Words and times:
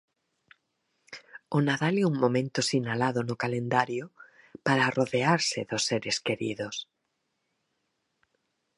O 1.55 1.57
Nadal 1.67 1.95
é 2.03 2.05
un 2.11 2.15
momento 2.23 2.59
sinalado 2.69 3.19
no 3.25 3.35
calendario 3.43 4.05
para 4.65 4.83
arrodearse 4.85 5.59
dos 5.69 5.83
seres 5.89 6.17
queridos. 6.27 6.75